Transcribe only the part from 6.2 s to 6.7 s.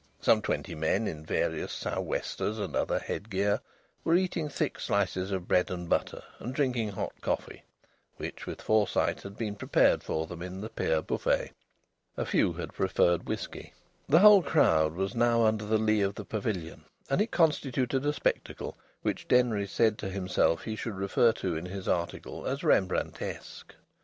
and